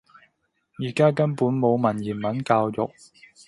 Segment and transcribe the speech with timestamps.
[0.83, 2.91] 而家根本冇文言文教育